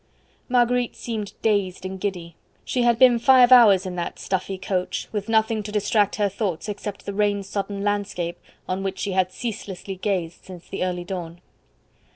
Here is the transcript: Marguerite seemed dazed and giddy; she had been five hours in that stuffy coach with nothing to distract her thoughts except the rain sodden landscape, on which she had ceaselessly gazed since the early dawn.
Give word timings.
Marguerite 0.49 0.95
seemed 0.95 1.33
dazed 1.43 1.85
and 1.85 1.99
giddy; 2.01 2.35
she 2.65 2.81
had 2.81 2.97
been 2.97 3.19
five 3.19 3.51
hours 3.51 3.85
in 3.85 3.95
that 3.97 4.17
stuffy 4.17 4.57
coach 4.57 5.07
with 5.11 5.29
nothing 5.29 5.61
to 5.61 5.71
distract 5.71 6.15
her 6.15 6.27
thoughts 6.27 6.67
except 6.67 7.05
the 7.05 7.13
rain 7.13 7.43
sodden 7.43 7.83
landscape, 7.83 8.39
on 8.67 8.81
which 8.81 8.97
she 8.97 9.11
had 9.11 9.31
ceaselessly 9.31 9.97
gazed 9.97 10.43
since 10.43 10.67
the 10.67 10.83
early 10.83 11.03
dawn. 11.03 11.39